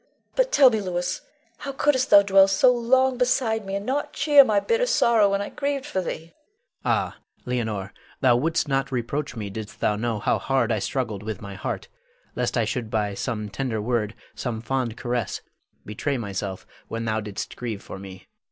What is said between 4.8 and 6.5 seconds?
sorrow when I grieved for thee. Louis.